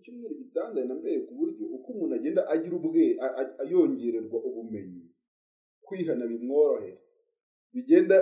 [0.00, 3.04] icyumweru gitandatu na mbere ku buryo uko umuntu agenda agira ubwe
[3.70, 5.04] yongererwa ubumenyi.
[5.84, 7.00] Kwihana bimworohera.
[7.72, 8.16] Bigenda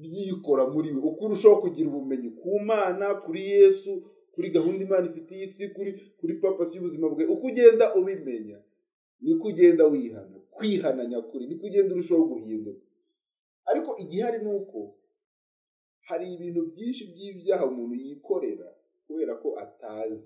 [0.00, 1.00] byikora muri we.
[1.08, 3.90] Uko urushaho kugira ubumenyi ku mana kuri yesu
[4.34, 7.24] kuri gahunda imana ifitiye isi kuri kuri papasi y'ubuzima bwe.
[7.26, 8.58] Uko ugenda ubimenya
[9.20, 10.36] niko ugenda wihana.
[10.50, 12.82] Kwihana nyakuri niko ugenda urushaho guhinduka.
[13.70, 14.96] Ariko igihari ni uko
[16.08, 18.68] hari ibintu byinshi by'ibyaha umuntu yikorera
[19.06, 20.20] kubera ko atazi.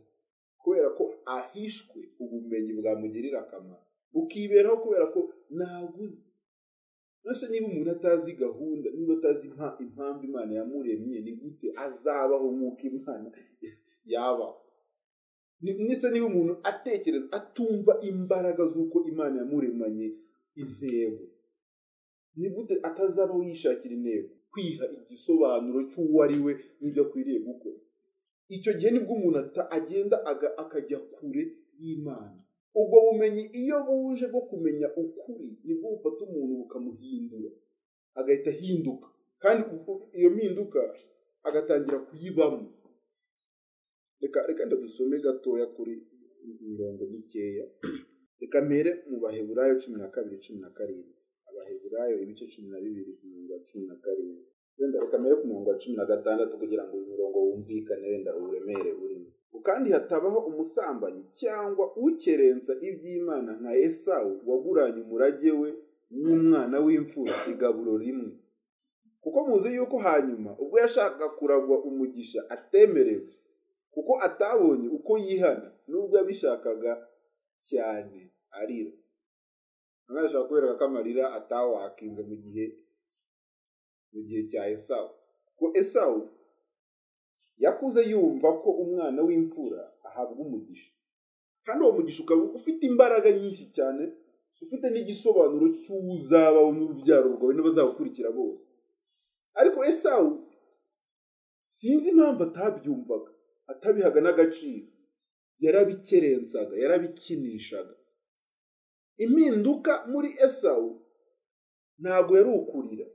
[0.69, 1.05] Kubera ko
[1.37, 3.81] ahishwe ubumenyi bwamugirira akamaro.
[4.13, 5.21] Bukiberaho kubera ko
[5.57, 6.21] ntaguze
[7.25, 12.83] nose niba umuntu atazi gahunda niba atazi impa- impamvu imana yamuremye ni gute azabaho nk'uko
[12.91, 13.29] imana
[14.13, 14.61] yabaho
[15.89, 20.09] nise niba umuntu atekereza atumva imbaraga z'uko imana yamuremanye
[20.63, 21.25] intego
[22.39, 24.29] ni gute atazabaho yishakira intego?
[24.53, 27.81] Kwiha igisobanuro cy'uwo ari we n'ibyo akwiriye gukora.
[28.57, 30.17] Icyo gihe ni bwo umuntu agenda
[30.63, 31.43] akajya kure
[31.81, 32.41] y'imana.
[32.81, 37.51] Ubwo bumenyi iyo buje bwo kumenya ukuri ni bwo bufata umuntu bukamuhindura.
[38.19, 39.09] Agahita ahinduka.
[39.43, 39.63] Kandi
[40.19, 40.81] iyo mpinduka
[41.49, 42.69] agatangira kuyibamo.
[44.21, 45.95] Reka reka ndadusome gatoya kuri
[46.71, 47.67] mirongo mikeya.
[48.41, 51.15] Reka mpere mu baheburayo cumi na kabiri cumi na karindwi.
[51.49, 54.47] Abaheburayo ibice cumi na bibiri ku murongo wa cumi na karindwi.
[54.79, 58.37] Wenda reka mpere ku murongo wa cumi na gatandatu kugira ngo uyu murongo wumvikane wenda
[58.37, 59.27] uburemere burimo
[59.63, 65.71] kandi hatabaho umusambanyi cyangwa ukerensa iby'imana nka esawu waguranye umurage we
[66.11, 68.33] n'umwana w'imfura igaburo rimwe.
[69.21, 73.29] Kuko muzi yuko hanyuma ubwo yashakaga kuragwa umugisha atemerewe.
[73.91, 76.93] Kuko atabonye uko yihana nubwo yabishakaga
[77.69, 78.93] cyane arira.
[80.09, 82.65] Umwana ashobora kubereka ko amarira atawakinze mu gihe
[84.13, 85.11] mu gihe cya esawu.
[85.47, 86.21] Kuko esawu
[87.59, 90.93] yakuze yumva ko umwana w'imfura ahabwa umugisha.
[91.65, 94.05] Kandi uwo mugisha ukaba ufite imbaraga nyinshi cyane
[94.63, 98.65] ufite n'igisobanuro cy'uzabaho n'urubyaro rwawe n'abazagukurikira bose.
[99.61, 100.31] Ariko esawu
[101.67, 103.31] sinzi impamvu atabyumvaga
[103.73, 104.87] atabihaga n'agaciro.
[105.65, 107.95] Yarabikerensaga yarabikinishaga.
[109.25, 110.91] Impinduka muri esawu
[111.99, 113.07] ntabwo yari ukurira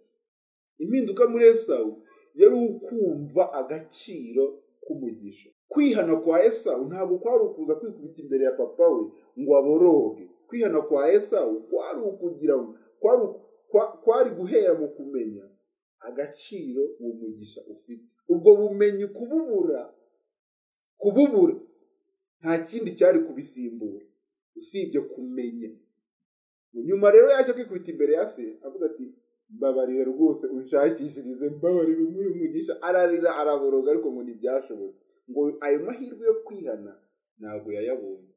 [0.77, 2.03] impinduka muri esawu
[2.35, 5.49] yari ukumva agaciro k'umugisha.
[5.67, 9.03] Kwihana kwa esawu ntabwo kwari ukuza kwikubita imbere ya papa we
[9.39, 10.29] ngo aboroge.
[10.47, 13.27] Kwihana kwa esawu kwari ukugira ngo kwari
[13.69, 15.49] kwa- kwari guhera mu kumenya
[15.99, 18.03] agaciro uwo mugisha ufite.
[18.29, 19.93] Ubwo bumenyi kububura
[20.97, 21.55] kububura
[22.39, 24.05] nta kindi cyari kubisimbura.
[24.55, 25.71] Usibye kumenya.
[26.73, 29.13] Nyuma rero yaje kwikubita imbere ya se avuga ati
[29.55, 35.03] mbabarira rwose unshakishirize mbabarira umuhe umugisha ararira araboroga ariko ngo ntibyashobotse.
[35.29, 36.93] Ngo ayo mahirwe yo kwihana
[37.39, 38.33] ntabwo yayabonye.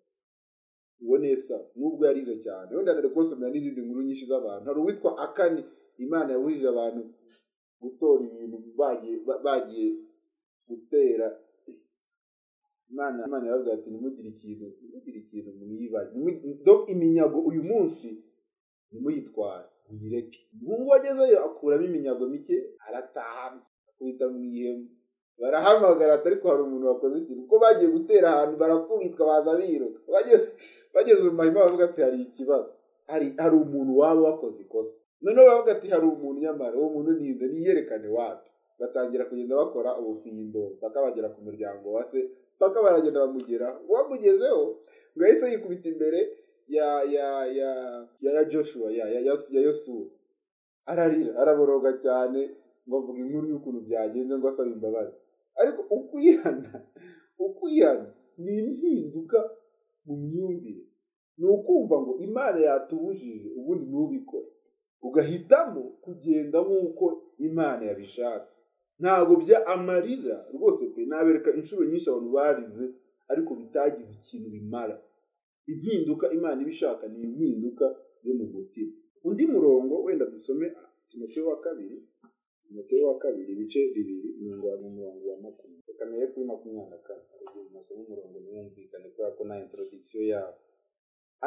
[1.02, 2.68] Uwo nesa nubwo yarize cyane.
[2.76, 4.64] Wenda nari kubasomera n'izindi nkuru nyinshi z'abantu.
[4.68, 5.60] Hari uwitwa akani
[6.04, 7.00] imana yabujije abantu
[7.82, 9.88] gutora ibintu bagiye ba- bagiye
[10.68, 11.28] gutera.
[12.90, 15.50] Imana yaravuga ati ntimugire ikintu ntimugire ikintu
[16.66, 18.08] do iminyago uyu munsi
[18.88, 23.58] ntimuyitware muyireke umuhungu wagezeyo akuramo iminyago mike arataha
[23.88, 24.88] akubita mu ihema
[25.40, 29.98] barahamagara ariko hari umuntu wakoze ikintu kuko bagiye gutera ahantu barakubitwa baza biruka.
[30.12, 30.48] Bageze
[30.94, 32.72] bageze mu mahema bavuga ati hari ikibazo.
[33.06, 33.26] Hari
[33.64, 34.96] umuntu waba wakoze ikosa.
[35.22, 38.50] Noneho bavuga ati hari umuntu nyamara uwo muntu ninde niyerekane wapi?
[38.80, 43.68] Batangira kugenda bakora ubufindo mpaka bagera ku muryango wa se mpaka baragenda bamugera.
[43.88, 44.62] Uwamugezeho
[45.16, 46.18] ngo yahise yikubita imbere
[46.68, 47.70] ya ya ya.
[48.20, 50.06] Ya ya joshua ya ya ya, yosuwa
[50.86, 52.50] ararira araboroga cyane
[52.88, 55.16] ngo avuga inkuru y'ukuntu byagenze ngo asaba imbabazi.
[55.60, 56.84] Ariko ukwihana
[57.38, 58.06] ukwihana
[58.38, 59.38] ni impinduka
[60.06, 60.84] mu myumvire.
[61.38, 64.48] Ni ukumva ngo imana yatubujije ubundi ntubikore.
[65.02, 67.06] Ugahitamo kugenda nk'uko
[67.38, 68.52] imana yabishatse.
[69.00, 72.84] Ntabwo bya amarira rwose pe nabereka inshuro nyinshi abantu barize
[73.28, 74.96] ariko bitagize ikintu bimara.
[75.72, 77.86] Impinduka imana ibishaka ni impinduka
[78.26, 78.92] yo mu mutima.
[79.24, 80.66] Undi murongo wenda dusome
[81.08, 81.98] timoteyo wa kabiri
[82.66, 84.66] timoteyo wa kabiri ibice bibiri umurongo
[85.30, 85.82] wa makumyabiri.
[85.88, 87.22] Reka mbere kuri makumyabiri na kane.
[87.70, 90.54] Umasomo umurongo ntiwumvikane kubera ko nta introduction yawo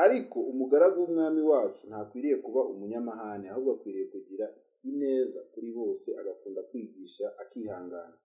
[0.03, 4.45] ariko umugaragu w'umwami wacu ntakwiriye kuba umunyamahane ahubwo akwiriye kugira
[4.89, 8.17] ineza kuri bose agakunda kwigisha akihangana.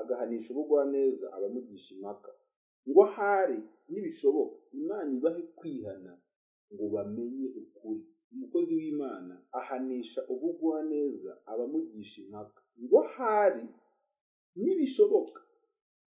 [0.00, 2.30] Agahanisha ubugwaneza abamugisha impaka.
[2.88, 3.58] Ngo ahari
[3.88, 4.56] nibishoboka.
[4.80, 6.12] Imana ibahe kwihana
[6.72, 8.04] ngo bamenye ukuri.
[8.32, 12.60] Umukozi w'imana ahanisha ubugwaneza abamugisha impaka.
[12.82, 13.64] Ngo ahari
[14.56, 15.40] nibishoboka.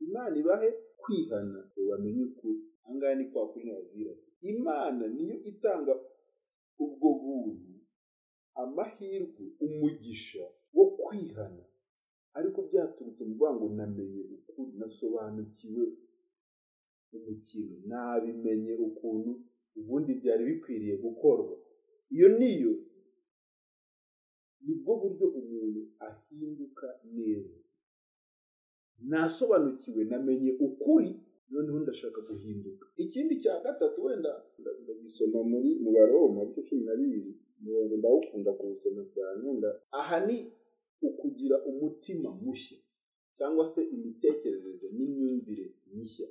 [0.06, 0.69] Imana ibahe
[1.01, 2.62] kwihana ngo bamenye ukuri.
[2.83, 5.94] Ahangaha ni kwa kuri nababwira imana niyo itanga
[6.83, 7.74] ubwo buntu
[8.63, 10.44] amahirwe umugisha
[10.74, 11.63] wo kwihana.
[12.33, 15.85] Ariko byaturutse mu ngo namenye ukuri nasobanukiwe
[17.17, 19.31] umukino nabimenye ukuntu
[19.79, 21.55] ubundi byari bikwiriye gukorwa.
[22.15, 22.73] Iyo niyo
[24.65, 27.57] ni bwo buryo umuntu ahinduka neza.
[29.09, 31.11] Nasobanukiwe namenye ukuri
[31.49, 32.85] noneho ndashaka guhinduka.
[32.97, 34.31] Ikindi cya gatatu wenda
[34.83, 40.37] ndagisoma muri mu baroma bice cumi na bibiri umurongo ndawukunda kuwusoma cyane wenda aha ni
[41.01, 42.77] ukugira umutima mushya
[43.37, 46.27] cyangwa se imitekerereze n'imyumvire mishya.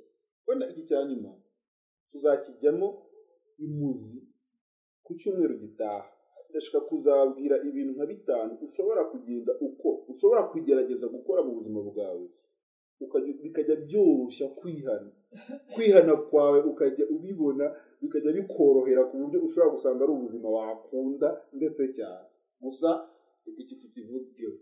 [0.47, 1.31] Wenda iki cya nyuma
[2.11, 2.87] tuzakijyamo
[3.65, 4.19] imuzi
[5.03, 6.05] ku cyumweru gitaha.
[6.49, 12.27] Ndashaka kuzabwira ibintu nka bitanu ushobora kugenda uko ushobora kugerageza gukora mu buzima bwawe.
[13.43, 15.11] Bikajya byoroshya kwihana.
[15.73, 17.65] Kwihana kwawe ukajya ubibona
[18.01, 22.27] bikajya bikorohera ku buryo ushobora gusanga ari ubuzima wakunda ndetse cyane.
[22.61, 22.89] Gusa
[23.61, 24.53] iki tukivugeho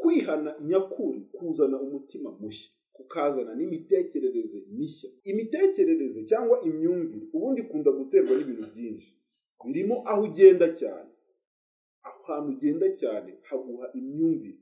[0.00, 2.70] kwihana nyakuri kuzana umutima mushya.
[3.02, 5.10] Kukazana n'imitekerereze mishya.
[5.30, 9.10] Imitekerereze cyangwa imyumvire ubundi ikunda guterwa n'ibintu byinshi.
[9.66, 11.10] Birimo aho ugenda cyane.
[12.10, 14.58] Ahantu ugenda cyane haguha imyumvire.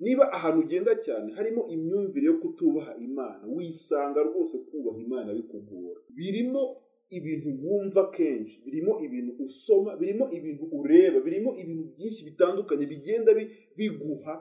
[0.00, 6.00] Niba ahantu ugenda cyane harimo imyumvire yo kutubaha imana wisanga rwose kubaha imana bikugora.
[6.16, 6.62] Birimo
[7.10, 13.30] ibintu wumva kenshi birimo ibintu usoma birimo ibintu ureba birimo ibintu byinshi bitandukanye bigenda
[13.76, 14.34] biguha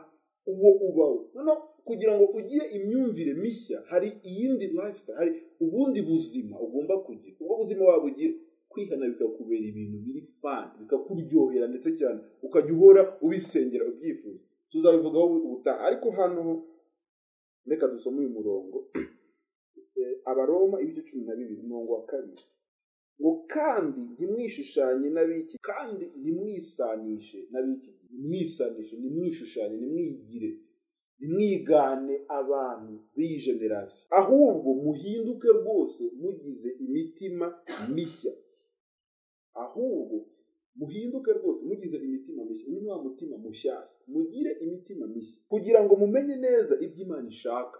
[0.51, 1.19] uwo ubaho.
[1.33, 1.57] Noneho
[1.87, 3.77] kugira ngo ugire imyumvire mishya.
[3.91, 7.35] Hari iyindi lifestyle hari ubundi buzima ugomba kugira.
[7.41, 8.33] Ubwo buzima waba ugira
[8.69, 12.19] kwihana bikakubera ibintu biri fani bikakuryohera ndetse cyane.
[12.45, 14.43] Ukajya uhora ubisengera ubyifuza.
[14.69, 15.79] Tuzabivugaho ubutaha.
[15.87, 16.43] Ariko hano
[17.65, 18.77] reka dusome uyu murongo.
[20.29, 22.43] Abaroma ibice cumi na bibiri umurongo wa kabiri.
[23.21, 27.91] Ngo kandi ntimwishushanye n'abiki kandi ntimwisanishe n'abiki.
[28.09, 30.49] Ntimwisanishe ntimwishushanye ntimwigire.
[31.23, 37.47] Ntimwigane abantu b'iyi generasiyo ahubwo muhinduke rwose mugize imitima
[37.95, 38.33] mishya.
[39.63, 40.15] Ahubwo
[40.75, 42.67] muhinduke rwose mugize imitima mishya.
[42.71, 43.97] Ni wa mutima mushyashya.
[44.07, 45.41] Mugire imitima mishya.
[45.49, 47.79] Kugira ngo mumenye neza ibyo imana ishaka.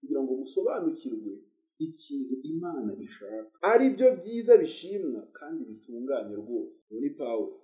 [0.00, 1.32] Kugira ngo musobanukirwe
[1.78, 3.50] ikintu imana ishaka.
[3.62, 6.76] Ari byo byiza bishimwa kandi bitunganye rwose.
[6.90, 7.60] Muri pawulo.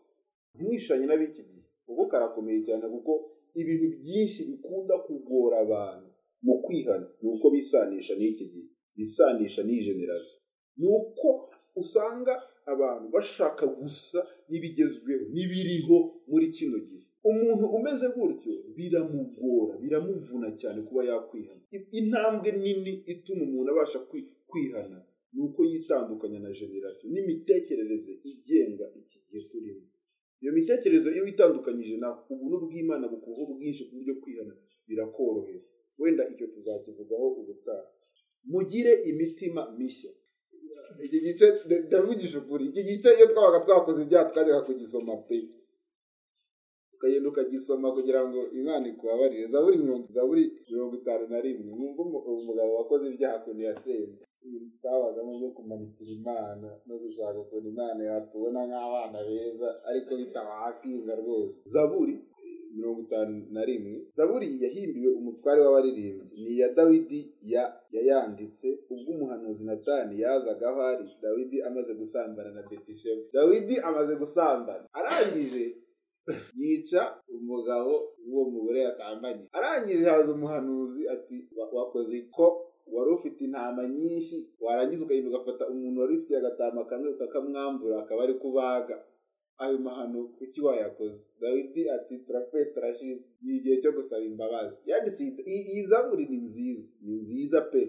[0.54, 1.42] Ntimwishanye n'ab'iki
[1.86, 3.12] kuko karakomeye cyane kuko
[3.60, 6.08] ibintu byinshi bikunda kugora abantu
[6.42, 7.06] mu kwihana.
[7.22, 8.66] Ni uko bisanisha n'iki gihe?
[8.96, 10.38] Bisanisha n'iyi generasiyo
[10.76, 11.28] ni uko
[11.76, 12.32] usanga
[12.72, 15.96] abantu bashaka gusa n'ibigezweho n'ibiriho
[16.30, 17.02] muri kino gihe.
[17.24, 21.62] Umuntu umeze gutyo biramugora biramuvuna cyane kuba yakwihana.
[21.98, 23.98] Intambwe nini ituma umuntu abasha
[24.50, 24.98] kwihana
[25.32, 29.86] ni uko yitandukanya na generasiyo n'imitekerereze igenga iki gihe turimo.
[30.42, 34.54] Iyo mitekerereze iyo witandukanyije na ubuntu bw'imana bukuvaho bwinshi ku buryo kwihana
[34.88, 35.62] birakorohera
[36.00, 37.84] wenda icyo tuzakivugaho ubutaha
[38.50, 40.10] mugire imitima mishya.
[41.04, 41.46] Iki gice
[41.86, 42.64] ndavugisha ukuri.
[42.70, 45.38] Iki gice iyo twabaga twakoze ibyaha twajyaga kugisoma pe.
[46.94, 49.46] Ukagenda ukagisoma kugira ngo imana ikubabarire.
[49.52, 49.78] Zaburi
[50.14, 51.70] zaburi mirongo itanu na rimwe.
[51.78, 52.02] Mwumva
[52.42, 54.24] umugabo wakoze ibyaha ukuntu yasenze.
[54.80, 62.16] Twabagamo byo kumanitira imana no gushaka ukuntu imana yatubona nk'abana beza ariko bitabahakinga rwose zaburi
[62.76, 67.20] mirongo itanu na rimwe zaburi yahimbiwe umutware w'abaririmbyi ni iya dawidi
[67.94, 74.84] yayanditse ubwo umuhanuzi natani yazaga aho ari dawidi amaze gusambana na betisheba dawidi amaze gusambana.
[74.98, 75.64] Arangije
[76.58, 77.92] yica umugabo
[78.26, 81.36] w'uwo mugore yasambanye arangije haza umuhanuzi ati
[81.76, 82.46] wakoze ko
[82.94, 88.34] wari ufite intama nyinshi warangiza ukagenda ugafata umuntu wari ufite agatama kamwe ukakamwambura akaba ari
[88.34, 88.96] kubaga.
[89.58, 91.24] Ayo mahano kuki wayakoze?
[91.40, 93.22] Dawidi ati turapfuye turashize.
[93.42, 94.76] Ni igihe cyo gusaba imbabazi.
[94.86, 96.88] Yanditse iyi zaburi ni nziza.
[97.02, 97.82] Ni nziza pe.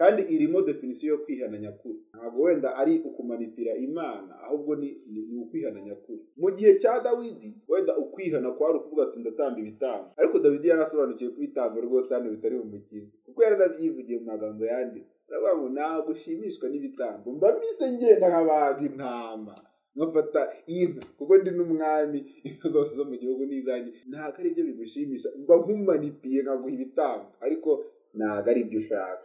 [0.00, 1.98] Kandi irimo definisiyo yo kwihana nyakuri.
[2.14, 6.22] Ntabwo wenda ari ukumanipira imana ahubwo ni ukwihana nyakuri.
[6.36, 10.08] Mu gihe cya dawidi wenda ukwihana kwari ukuvuga ati ndatamba ibitambo.
[10.16, 15.12] Ariko dawidi yarasobanukiwe ko ibitambo rwose hano bitari bumukize kuko yaranabyivugiye mu magambo yanditse.
[15.28, 17.26] Aravuga ngo ntabwo ushimishwa n'ibitambo.
[17.32, 19.54] Mba mise ngenda nkabaga intama.
[19.96, 25.28] Nkafata inka kuko ndi n'umwami inka zose zo mu gihugu n'izanjye ntabwo ari byo bigushimisha.
[25.38, 27.26] Mba nkumanipiye nkaguha ibitambo.
[27.44, 27.70] Ariko
[28.16, 29.24] ntabwo ari byo ushaka.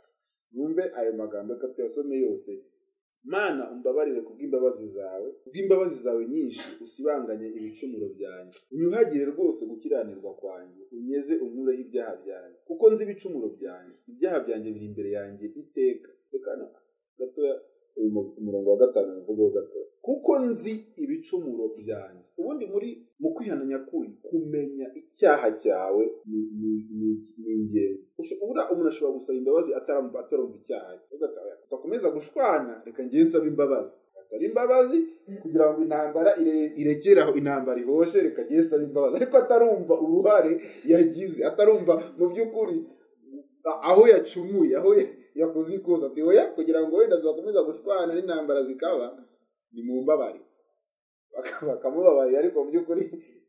[0.56, 2.52] Mwumve ayo magambo reka tuyasome yose.
[3.34, 5.28] Mana umbabarire kubw'imbabazi zawe.
[5.44, 12.84] Kubw'imbabazi zawe nyinshi usibanganye ibicumuro byanjye unyuhagire rwose gukiranirwa kwanjye unyeze unkureho ibyaha byanjye kuko
[12.92, 16.10] nzi ibicumuro byanjye ibyaha byanjye biri imbere yanjye iteka.
[16.32, 16.52] Reka
[17.20, 17.56] gatoya
[17.98, 20.74] uyu mu- umurongo wa gatanu muvugeho gatoya kuko nzi
[21.04, 22.24] ibicumuro byanjye.
[22.38, 28.12] Ubundi muri mu kwihana nyakuri kumenya icyaha cyawe ni ingenzi.
[28.44, 30.20] Umuntu ashobora gusaba imbabazi atarumva
[30.60, 31.16] icyaha cye.
[31.68, 33.94] Udakomeza gushwana reka ngiye nsaba imbabazi.
[34.26, 34.98] Nsaba imbabazi
[35.42, 39.16] kugira ngo intambara ire- irekere aho intambara ihoshe reka ngiye nsaba imbabazi.
[39.20, 40.52] Ariko atarumva uruhare
[40.92, 42.78] yagize atarumva mu by'ukuri
[43.90, 44.90] aho yacumuye aho
[45.36, 49.06] ya- yakoze ikosa ati oya kugira ngo wenda zakomeza gushwana n'intambara zikaba
[49.74, 50.42] ni mu mbabare
[51.36, 53.04] Baka- bakamubabarira ariko mu by'ukuri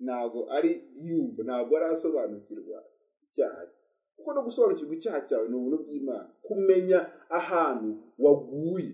[0.05, 0.71] ntabwo ari
[1.07, 2.79] yumva ntabwo arasobanukirwa
[3.25, 3.63] icyaha.
[3.71, 3.79] Cye
[4.19, 6.27] kuko no gusobanukirwa icyaha cyawe ni ubuntu bw'imana.
[6.43, 6.99] Kumenya
[7.31, 8.91] ahantu waguye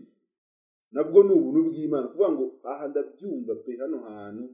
[0.93, 2.07] nabwo ni ubuntu bw'imana.
[2.13, 4.45] Kuvuga ngo aha ndabyumva pe hano hantu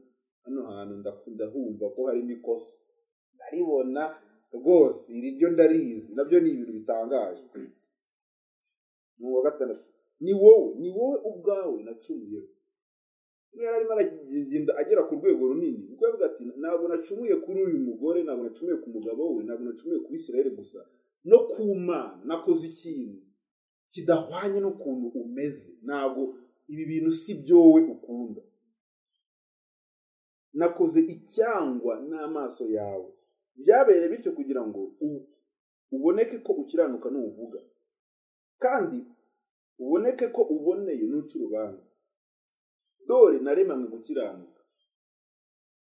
[0.47, 0.93] hano hantu
[1.35, 2.79] ndahumva ko harimo ikosa
[3.35, 4.03] ndaribona
[4.55, 7.43] rwose iri ryo ndarizi na byo ni ibintu bitangaje.
[9.39, 9.83] Uwa gatandatu
[10.19, 12.47] ni wowe ni wowe ubwawe nacumuyeho.
[13.53, 18.23] Yari arimo aragenda agera ku rwego runini kuko yavuga ati ntabwo nacumuye kuri uyu mugore
[18.23, 20.79] ntabwo nacumuye ku mugabo we ntabwo nacumuye ku bisirayeli gusa
[21.25, 23.19] no ku mana nakoze ikintu
[23.91, 25.71] kidahwanye n'ukuntu umeze.
[25.87, 26.21] Ntabwo
[26.71, 28.41] ibi bintu si byo wowe ukunda.
[30.53, 33.09] Nakoze icyangwa n'amaso yawe.
[33.55, 34.81] Byabereye bityo kugira ngo
[35.91, 37.59] uboneke ko ukiranuka n'uvuga.
[38.63, 38.97] Kandi
[39.79, 41.87] uboneke ko uboneye n'uca urubanza.
[43.07, 44.61] Dore naremanywe gukiranuka.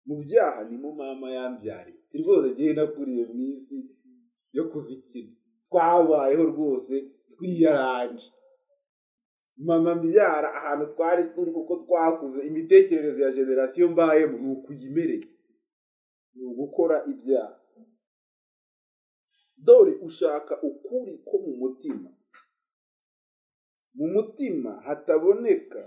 [0.07, 3.76] Mu byaha nimo mama yambyariye rwose ngewe nakuriye mu isi
[4.57, 5.33] yo kuzikina.
[5.69, 6.95] Twabayeho rwose
[7.31, 8.29] twiyaranje.
[9.57, 12.38] Mama mbyara ahantu twari turi kuko twakuze.
[12.49, 15.26] Imitekerereze ya generasiyo mbayemo ni ukuyimereye.
[16.35, 17.61] Ni ugukora ibyaha.
[19.57, 22.11] Dore ushaka ukuri ko mu mutima.
[23.94, 25.82] Mu mutima hataboneka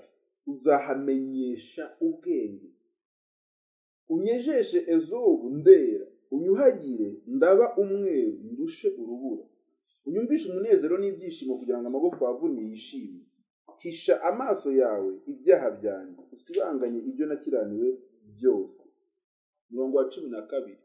[0.47, 2.69] uzahamenyesha ubwenge.
[4.09, 9.45] Unyejeshe ezubu ndera unyuhagire ndaba umweru ndushe urubura.
[10.05, 13.21] Unyumvishe umunezero n'ibyishimo kugira ngo amaboko wavunye yishime.
[13.83, 17.89] Hisha amaso yawe ibyaha byanjye usibanganye ibyo nakiraniwe
[18.35, 18.81] byose.
[19.69, 20.79] Umurongo wa cumi na kabiri.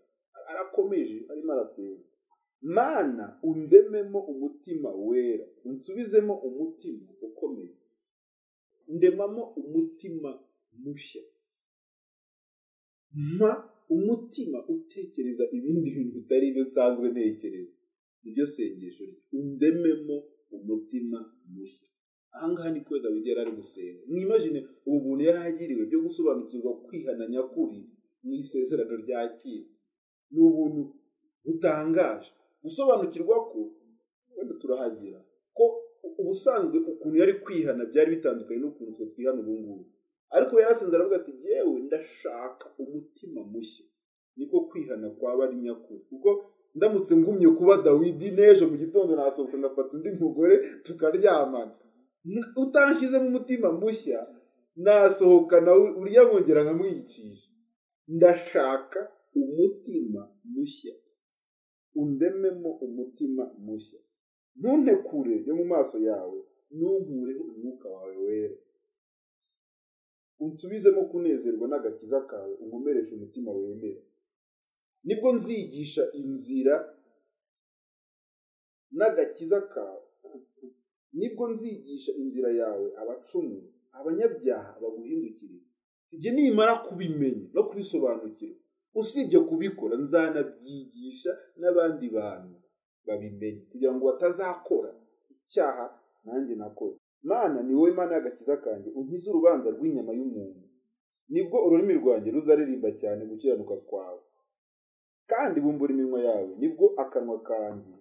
[0.50, 2.04] Arakomeje arimo arasenga
[2.62, 5.46] mana undememo umutima wera.
[5.64, 7.76] Unsubizemo umutima ukomeye.
[8.88, 10.30] Ndemamo umutima
[10.84, 11.22] mushya.
[13.14, 13.52] Mpa
[13.88, 17.74] umutima utekereza ibindi bintu bitari ibyo nsanzwe ntekereza.
[18.22, 19.04] Niryo sengesho
[19.38, 20.16] undememo
[20.56, 21.18] umutima
[21.54, 21.88] mushya.
[22.34, 27.24] Ahangaha ni ko dawidi yari ari gusenga mwimagine ubu buntu yari agiriwe byo gusobanukirwa kwihana
[27.32, 27.80] nyakuri
[28.24, 29.68] mu isezerano rya kera.
[30.32, 30.82] Ni ubuntu
[31.44, 32.30] butangaje.
[32.62, 33.58] Gusobanukirwa ko
[34.36, 35.18] wenda turahagira
[35.56, 35.64] ko
[36.20, 39.84] ubusanzwe ukuntu yari kwihana byari bitandukanye n'ukuntu twe twihana ubu ngubu.
[40.36, 43.84] Ariko yarasenze aravuga ati yewe ndashaka umutima mushya.
[44.36, 46.00] Niko kwihana kwaba ari nyakuri.
[46.10, 46.30] Kuko
[46.74, 50.54] ndamutse ngumye kuba dawidi n'ejo mu gitondo nasohoka ngafata undi mugore
[50.84, 51.74] tukaryamana.
[52.56, 54.20] Utanshyizemo umutima mushya
[54.76, 57.48] nasohoka nawe uriya nkongera nkamwicisha
[58.08, 59.00] ndashaka
[59.36, 60.22] umutima
[60.54, 60.94] mushya.
[61.94, 64.00] Undememo umutima mushya.
[64.56, 66.38] Ntuntekure yo mu maso yawe
[66.74, 68.56] ntunkureho umwuka wawe wera.
[70.44, 74.02] Unsubizemo kunezerwa n'agakiza kawe unkomereshe umutima wemera.
[75.04, 76.74] Nibwo nzigisha inzira
[78.96, 80.02] n'agakiza kawe.
[81.12, 83.58] Nibwo nzigisha inzira yawe abacumu
[83.98, 85.66] abanyabyaha baguhindukirira
[86.14, 88.61] igihe nimara kubimenya no kubisobanukirwa.
[88.94, 91.30] Usibye kubikora nzanabyigisha
[91.60, 92.54] n'abandi bantu
[93.06, 94.90] babimenye kugira ngo batazakora
[95.32, 95.84] icyaha
[96.24, 96.98] nanjye nakoze.
[97.22, 100.64] Mana ni wowe mana y'agakiza kanjye unkize urubanza rw'inyama y'umuntu.
[101.32, 104.22] Nibwo ururimi rwanjye ruzaririmba cyane gukiranuka kwawe.
[105.30, 107.94] Kandi bumbura iminwa yawe ni bwo akanwa kanjye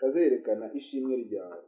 [0.00, 1.66] kazerekana ishimwe ryawe.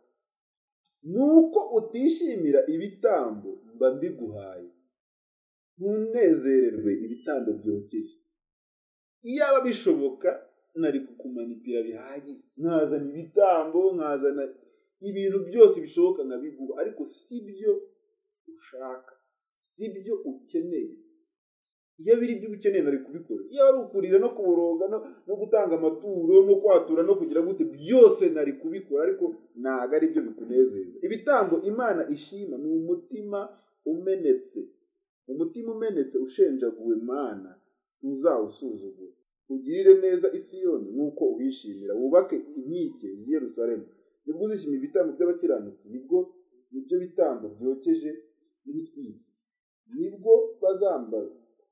[1.02, 4.70] Nuko utishimira ibitambo mba mbiguhaye
[5.78, 8.16] ntunezererwe ibitambo byokeje.
[9.30, 10.28] Iyaba bishoboka
[10.80, 14.42] nari kukumanitira bihagije nkazana ibitambo nkazana
[15.08, 17.72] ibintu byose bishoboka nkabiguha ariko si byo
[18.54, 19.12] ushaka
[19.52, 20.94] si byo ukeneye.
[22.00, 23.42] Iyo biri ibyo ukeneye nari kubikora.
[23.52, 24.84] Iyo ari ukurira no kuboroga
[25.26, 29.00] no, gutanga amaturo no kwatura no kugira gute byose nari kubikora.
[29.06, 29.24] Ariko
[29.60, 30.96] ntabwo ari byo bikunezeza.
[31.06, 33.40] Ibitambo imana ishima ni umutima
[33.92, 34.60] umenetse.
[35.32, 37.50] Umutima umenetse ushenjaguwe mana
[38.02, 39.15] ntuzawusuzugure
[39.48, 43.86] ugirire neza isiyoni nk'uko uhishimira wubake inkike z'i yerusalemu.
[44.26, 45.84] Nibwo uzishima ibitambo by'abakiranutsi.
[45.88, 46.18] Nibwo
[46.70, 48.10] ni byo bitambo byokeje
[48.64, 49.30] n'ibitwitse
[49.94, 50.34] ni bwo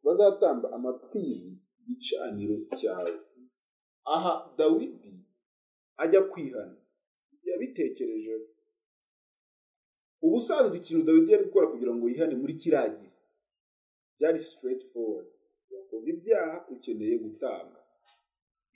[0.04, 1.52] bazatamba amapfizi
[1.86, 3.14] gicaniro cyawe.
[4.04, 5.12] Aha dawidi
[5.96, 6.76] ajya kwihana.
[7.48, 8.46] Yabitekerejeho
[10.22, 13.10] ubusanzwe ikintu dawidi yari gukora kugira ngo yihane muri kiriya gihe.
[14.18, 15.26] Byari straight forward
[15.94, 17.78] wakoze ibyaha ukeneye gutanga.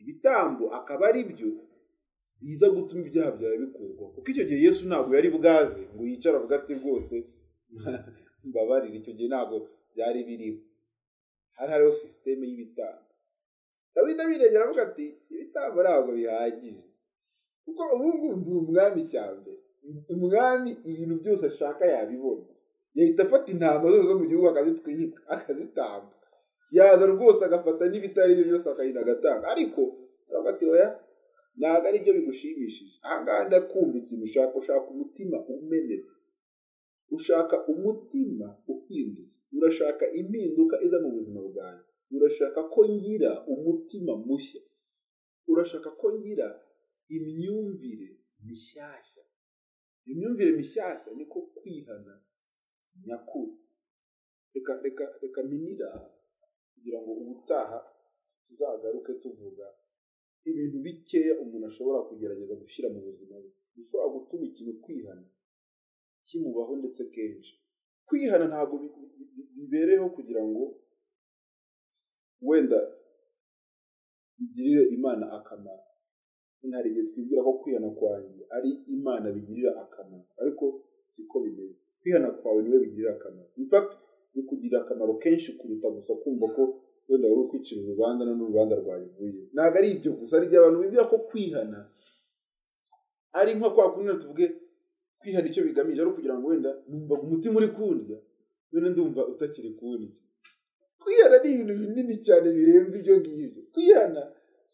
[0.01, 1.51] Ibitambo akaba ari byo
[2.41, 6.55] biza gutuma ibyaha byawe bikurwaho kuko icyo gihe yesu ntabwo yari bwaze ngo yicare avuga
[6.59, 7.15] ati rwose
[8.49, 9.57] mbabarire icyo gihe ntabwo
[9.93, 10.61] byari biriho.
[11.57, 13.11] Hari hariho sisiteme y'ibitambo.
[13.95, 16.85] Dawidi abirebera aravuga ati ibitambo ntabwo bihagije.
[17.65, 19.51] Kuko ubu ngubu ndi umwami cyane.
[20.15, 22.51] Umwami ibintu byose ashaka yabibona.
[22.97, 26.18] Yahita afata intama zose zo mu gihugu akazitwika akazitamba.
[26.77, 29.45] Yaza rwose agafata n'ibitari byo byose akahina agatanga.
[29.55, 29.81] Ariko
[30.29, 30.89] aravuga ati oya
[31.59, 36.17] ntabwo ari byo bigushimishije ahangaha ndakumva ikintu ushaka ushaka umutima umenetse.
[37.17, 41.85] Ushaka umutima uhindutse urashaka impinduka iza mu buzima bwanjye.
[42.17, 44.61] Urashaka ko ngira umutima mushya.
[45.51, 46.49] Urashaka ko ngira
[47.17, 48.09] imyumvire
[48.47, 49.25] mishyashya.
[50.11, 52.15] Imyumvire mishyashya niko kwihana
[53.07, 53.57] nyakuri.
[54.55, 55.89] Reka reka reka minira.
[56.79, 57.79] Kugira ngo ubutaha
[58.47, 59.67] tuzagaruke tuvuga
[60.49, 63.51] ibintu bikeya umuntu ashobora kugerageza gushyira mu buzima bwe.
[63.77, 65.27] Bishobora gutuma ikintu kwihana
[66.27, 67.53] kimubaho ndetse kenshi.
[68.07, 68.75] Kwihana ntabwo
[69.57, 70.63] bibereyeho kugira ngo
[72.49, 72.79] wenda
[74.39, 75.85] bigirire imana akamaro.
[76.73, 80.65] Hari igihe twibwira ko kwihana kwanjye ari imana bigirira akamaro ariko
[81.13, 81.77] siko bimeze.
[82.01, 83.51] Kwihana kwawe ni we bigirira akamaro.
[83.61, 83.93] In fact
[84.39, 86.63] bikugirira akamaro kenshi kuruta gusa kumva ko
[87.09, 91.05] wenda wari ukwicira urubanza no n'urubanza rwayivuye ntabwo ari ibyo gusa hari igihe abantu bibwira
[91.11, 91.79] ko kwihana
[93.39, 94.47] ari nko kwa kundi tuvuge
[95.21, 98.19] kwihana icyo bigamije ari ukugira ngo wenda numva umutima uri kundya
[98.73, 100.21] none ndumva utakiri kundya.
[101.01, 103.63] Kwihana ni ibintu binini cyane birenze ibyo ngibyo.
[103.73, 104.23] Kwihana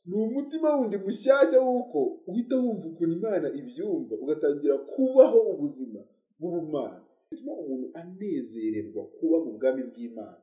[0.06, 6.00] ni umutima wundi mushyashya w'uko uhita wumva ukuntu imana ibyumva ugatangira kubaho ubuzima
[6.38, 7.03] bw'ubumana.
[7.30, 10.40] Bituma umuntu anezererwa kuba mu bwami bw'imana.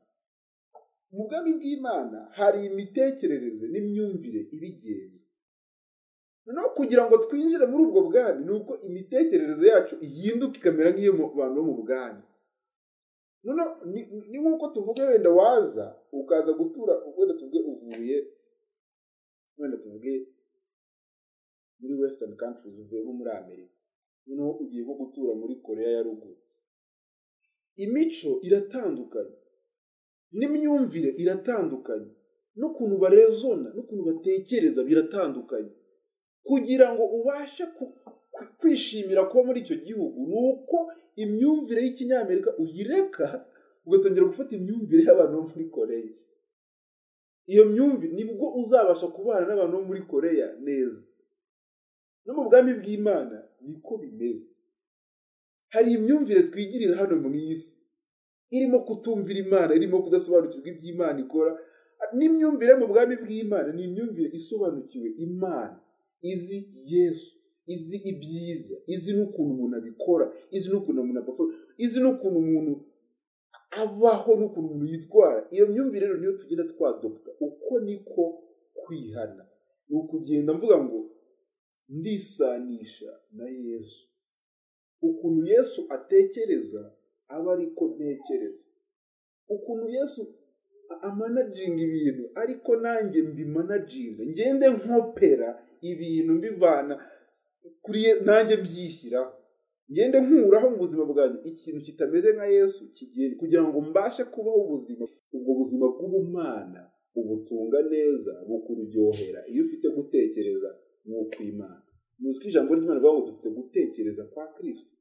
[1.12, 5.20] Mu bwami bw'imana hari imitekerereze n'imyumvire ibigenga
[6.46, 11.26] noneho kugira ngo twinjire muri ubwo bwami ni uko imitekerereze yacu ihinduka ikamera nk'iyo mu
[11.38, 12.24] bantu bo mu bwami.
[13.44, 13.72] Noneho
[14.32, 18.17] ni nk'uko tuvuge wenda waza ukaza gutura wenda tuvuge uvuye
[19.58, 20.13] wenda tuvuge
[21.80, 23.76] muri western countries uvuye nko muri amerika.
[24.28, 26.38] Noneho ugiye nko gutura muri korea ya ruguru.
[27.86, 29.36] Imico iratandukanye.
[30.38, 32.10] N'imyumvire iratandukanye.
[32.60, 35.72] N'ukuntu barezona n'ukuntu batekereza biratandukanye.
[36.48, 37.63] Kugira ngo ubashe
[38.60, 40.78] kwishimira kuba muri icyo gihugu ni uko
[41.24, 43.26] imyumvire y'ikinyamerika uyireka
[43.86, 46.13] ugatangira gufata imyumvire y'abantu bo muri koreya.
[47.52, 51.04] Iyo myumvire ni bwo uzabasha kubana n'abantu bo muri koreya neza.
[52.26, 54.48] No mu bwami bw'imana niko bimeze.
[55.73, 57.73] Hari imyumvire twigirira hano mu isi.
[58.55, 61.51] Irimo kutumvira imana irimo kudasobanukirwa iby'imana ikora.
[62.17, 65.77] N'imyumvire mu bwami bw'imana ni imyumvire isobanukiwe imana.
[66.31, 66.57] Izi
[66.93, 67.31] yesu
[67.73, 71.43] izi ibyiza izi n'ukuntu umuntu abikora izi n'ukuntu umuntu apfa
[71.86, 72.73] izi n'ukuntu umuntu
[73.81, 75.39] abaho n'ukuntu umuntu yitwara.
[75.55, 78.23] Iyo myumvire rero niyo tugenda twadopta uko niko
[78.81, 79.43] kwihana.
[79.88, 80.99] Ni ukugenda mvuga ngo
[81.89, 84.11] ndisanisha na yesu.
[85.01, 86.81] Ukuntu yesu atekereza
[87.35, 88.63] aba ariko ntekereza.
[89.55, 90.21] Ukuntu yesu
[91.01, 95.49] amanajinga ibintu ariko nanjye mbimanajinga ngende nkopera
[95.89, 96.93] ibintu mbivana
[97.83, 99.31] kuri nanjye byishyiraho
[99.91, 105.05] ngende nkuraho mu buzima bwanjye ikintu kitameze nka yesu kigenda kugira ngo mbashe kubaho ubuzima.
[105.35, 106.81] Ubwo buzima bw'ubumana
[107.19, 110.69] ubutunga neza bukuryohera iyo ufite gutekereza
[111.05, 111.83] nk'ukw'imana
[112.21, 114.95] muzi ko ijambo ry'imana rivuga ngo dufite gutekereza kwa kirisito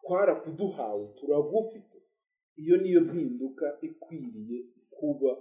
[0.00, 1.98] twarakuduhawe turagufite.
[2.56, 4.58] Iyo niyo mpinduka ikwiriye
[4.90, 5.32] kuba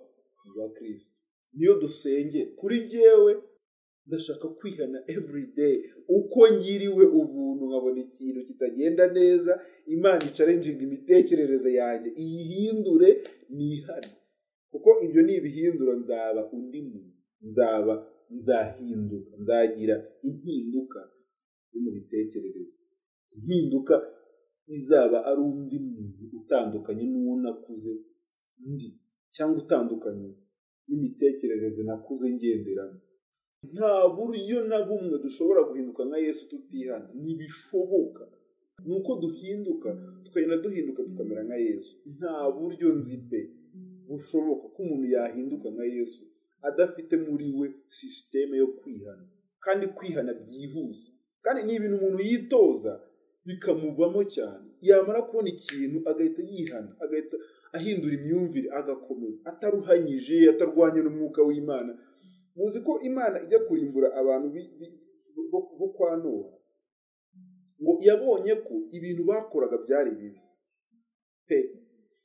[0.45, 1.13] mu bakristo
[1.53, 3.31] niyo dusengera kuri jyewe
[4.07, 5.75] ndashaka kwihana everyday
[6.07, 9.53] uko ngiriwe ubuntu nkabona ikintu kitagenda neza
[9.95, 12.09] imana icarenjinga imitekerereze yanjye.
[12.23, 13.09] Iyihindure
[13.49, 14.11] nihane.
[14.71, 17.15] Kuko ibyo ni ibihindura nzaba undi muntu.
[17.41, 17.93] Nzaba
[18.35, 19.37] nzahinduka.
[19.41, 19.95] Nzagira
[20.27, 20.99] impinduka.
[21.73, 22.79] Yo mu bitekererezo
[23.35, 23.95] impinduka
[24.77, 27.91] izaba ari undi muntu utandukanye n'uwo nakuze
[28.71, 28.89] ndi
[29.35, 30.29] cyangwa utandukanye
[30.87, 32.99] n'imitekerereze nakuze ngenderamo.
[33.73, 37.07] Nta buryo na bumwe dushobora guhinduka nka yesu tutihana.
[37.21, 38.23] Ntibishoboka.
[38.85, 39.89] Ni uko duhinduka
[40.23, 41.93] tukagenda duhinduka tukamera nka yesu.
[42.17, 43.39] Nta buryo nzi pe.
[44.07, 46.21] Bushoboka ko umuntu yahinduka nka yesu
[46.67, 49.25] adafite muri we sisiteme yo kwihana.
[49.65, 51.09] Kandi kwihana byihuse.
[51.43, 52.93] Kandi ni ibintu umuntu yitoza
[53.45, 54.67] bikamubamo cyane.
[54.81, 57.37] Yamara kubona ikintu agahita yihana agahita
[57.77, 59.39] ahindura imyumvire agakomeza.
[59.51, 61.91] Ataruhanyije atarwanya n'umwuka w'imana.
[62.55, 64.47] Muzi ko imana ijya kurimbura abantu
[65.79, 66.51] bo kwa nowa?
[67.81, 70.41] Ngo yabonye ko ibintu bakoraga byari bibi.
[71.47, 71.59] Pe!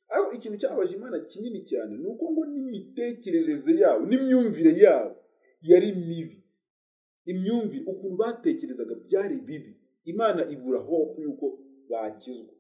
[0.09, 5.17] Aho ikintu cyabaje imana kinini cyane ni uko ngo n'imitekerereze yabo n'imyumvire yabo
[5.71, 6.38] yari mibi.
[7.33, 9.73] Imyumvire ukuntu batekerezaga byari bibi.
[10.05, 11.47] Imana ibura hope yuko
[11.91, 12.55] bakizwa.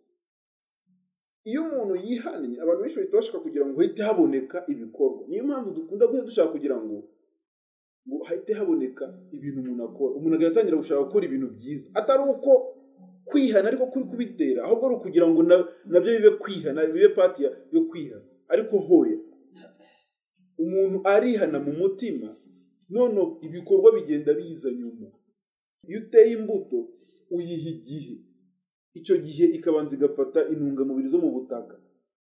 [1.48, 5.22] Iyo umuntu yihannye abantu benshi bahita bashaka kugira ngo hahite haboneka ibikorwa.
[5.28, 6.96] Niyo mpamvu dukunda guhita dushaka kugira ngo
[8.08, 10.12] ngo hahite haboneka ibintu umuntu akora.
[10.18, 11.86] Umuntu agatangira gushaka gukora ibintu byiza.
[11.98, 12.52] Atari uko
[13.28, 14.64] kwihana ariko kuri kubitera.
[14.64, 18.24] Ahubwo ari ukugira ngo na byo bibe kwihana bibe pati yo kwihana.
[18.52, 19.18] Ariko hoya
[20.58, 22.28] umuntu arihana mu mutima
[22.88, 25.06] none ibikorwa bigenda biza nyuma.
[25.88, 26.78] Iyo uteye imbuto
[27.30, 28.14] uyiha igihe.
[28.94, 31.76] Icyo gihe ikabanza igafata intungamubiri zo mu butaka.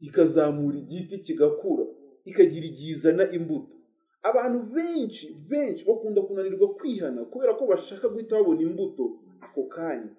[0.00, 1.84] Ikazamura igiti kigakura.
[2.24, 3.74] Ikagira igihe izana imbuto.
[4.22, 9.04] Abantu benshi benshi bakunda kunanirwa kwihana kubera ko bashaka guhita babona imbuto
[9.40, 10.10] ako kanya.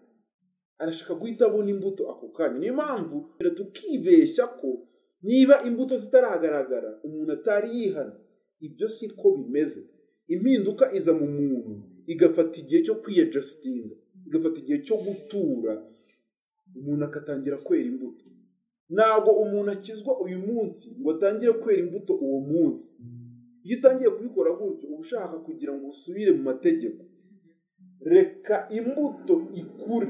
[0.80, 2.58] Arashaka guhita abona imbuto ako kanya.
[2.60, 3.18] Niyo mpamvu
[3.56, 4.88] tukibeshya ko
[5.22, 8.16] niba imbuto zitaragaragara umuntu atari yihana
[8.60, 9.82] ibyo si ko bimeze.
[10.34, 11.74] Impinduka iza mu muntu
[12.14, 13.90] igafata igihe cyo kwiyajasitinga
[14.28, 15.74] igafata igihe cyo gutura.
[16.80, 18.26] Umuntu agatangira kwera imbuto.
[18.96, 22.90] Ntabwo umuntu akizwa uyu munsi ngo atangire kwera imbuto uwo munsi.
[23.66, 27.02] Iyo utangiye kubikora gutyo uba ushaka kugira ngo usubire mu mategeko.
[28.14, 30.08] Reka imbuto ikure.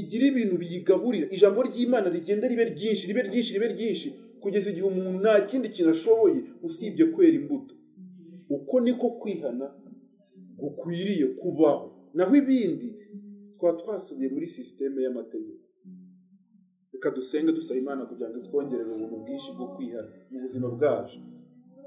[0.00, 1.26] Igire ibintu biyigaburira.
[1.36, 4.08] Ijambo ry'imana rigenda ribe ryinshi ribe ryinshi ribe ryinshi.
[4.42, 7.74] Kugeza igihe umuntu nta kindi kintu ashoboye usibye kwera imbuto.
[8.50, 9.66] Uko niko kwihana
[10.58, 11.86] gukwiriye kubaho.
[12.14, 12.88] Naho ibindi
[13.54, 15.64] twaba twasubiye muri sisiteme y'amategeko.
[16.92, 21.18] Reka dusenge dusaba imana kugira ngo twongerere ubuntu bwinshi bwo kwihana mu buzima bwacu.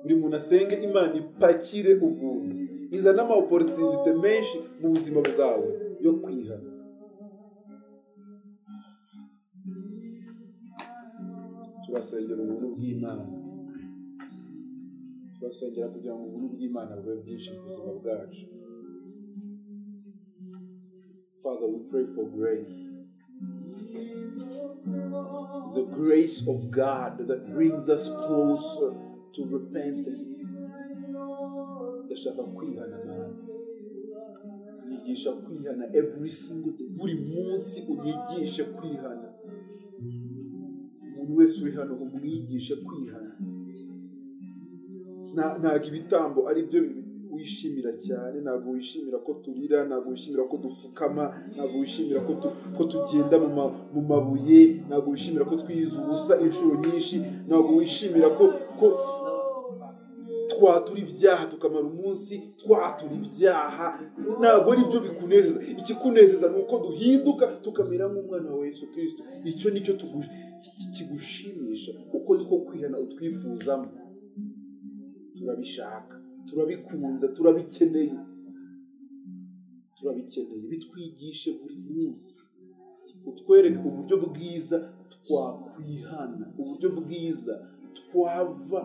[0.02, 2.56] Buri muntu asenge imana ipakire ubuntu
[2.95, 5.67] izana amaoporotinite menshi mu buzima bwawe
[6.06, 6.69] yo kwihana.
[11.86, 13.24] Turasengera ubuntu bw'imana.
[15.41, 18.45] Turasengera kugira ngo ubuntu bw'imana bube bwinshi mu buzima bwacu
[21.43, 22.77] Father, we pray for grace.
[25.73, 28.93] The grace of God that brings us closer
[29.34, 30.38] to repentance.
[32.06, 32.97] Ndashaka kwihana.
[34.89, 36.88] Nyigisha kwihana every single day.
[36.88, 39.34] Buri munsi unyigishe kwihana.
[41.01, 43.32] Umuntu wese uri hano umwigishe kwihana.
[45.34, 46.80] Ntabwo ibitambo ari byo
[47.32, 51.24] wishimira cyane ntabwo wishimira ko turira ntabwo wishimira ko dupfukama
[51.56, 52.20] ntabwo wishimira
[52.78, 53.36] ko tugenda
[53.94, 57.15] mu mabuye ntabwo wishimira ko twiyiza ubusa inshuro nyinshi
[57.48, 58.46] ntabwo wishimira ko
[60.52, 63.88] twatura ibyaha tukamara umunsi twatura ibyaha.
[64.39, 65.60] Ntabwo ari byo bikunezeza.
[65.82, 69.94] Ikikunezeza ni uko duhinduka tukamera nk'umwana wa Yesu kirisito icyo ni cyo
[70.96, 71.91] kigushimisha.
[72.13, 73.88] Uko niko kwihana utwifuzamo.
[75.41, 76.15] Turabishaka
[76.47, 78.13] turabikunze turabikeneye.
[79.97, 82.30] Turabikeneye bitwigishe buri munsi.
[83.30, 84.77] Utwereke uburyo bwiza
[85.13, 87.54] twakwihana uburyo bwiza
[87.97, 88.82] twava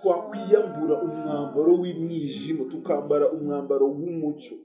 [0.00, 4.56] twakwiyambura umwambaro w'imwijima tukambara umwambaro w'umucyo.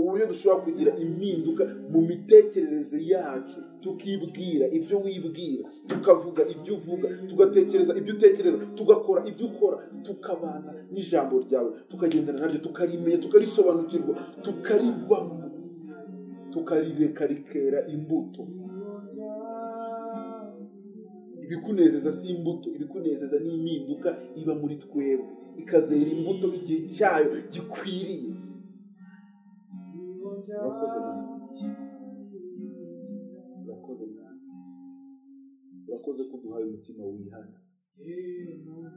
[0.00, 8.12] Uburyo dushobora kugira impinduka mu mitekerereze yacu tukibwira ibyo wibwira tukavuga ibyo uvuga tugatekereza ibyo
[8.14, 14.12] utekereza tugakora ibyo ukora tukabana n'ijambo ryawe tukagendana naryo tukarimenya tukarisobanukirwa
[14.44, 15.36] tukaribamo
[16.52, 18.42] tukarireka rikera imbuto.
[21.44, 24.08] Ibikunezeza si imbuto ibikunezeza ni impinduka
[24.40, 25.26] iba muri twebwe
[25.62, 28.30] ikazera imbuto igihe cyayo gikwiriye.
[30.58, 30.98] Urakoze
[33.64, 34.04] urakoze
[35.88, 37.56] urakoze ko uduhaye umutima wihana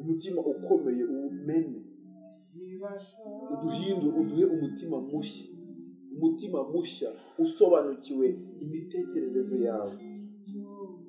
[0.01, 1.79] umutima ukomeye uwumene.
[3.53, 5.47] Uduhindure uduhe umutima mushya.
[6.15, 7.09] Umutima mushya
[7.43, 8.27] usobanukiwe
[8.63, 9.95] imitekerereze yawe.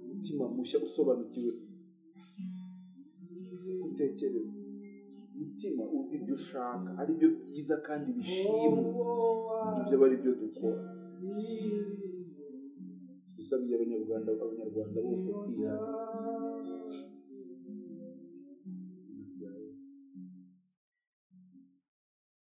[0.05, 1.53] Umutima mushya usobanukiwe
[3.87, 4.54] utekereza
[5.73, 8.83] umutima uzi ibyo ushaka ari byo byiza kandi bishimwa.
[9.81, 10.81] Ibyo aba ari byo dukora.
[13.37, 15.89] Dusabiye abanyarwanda abanyarwanda bose kwihana